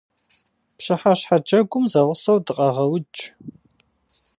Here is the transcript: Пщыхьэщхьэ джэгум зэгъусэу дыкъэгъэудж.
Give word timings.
Пщыхьэщхьэ 0.77 1.37
джэгум 1.45 1.85
зэгъусэу 1.91 2.37
дыкъэгъэудж. 2.45 3.15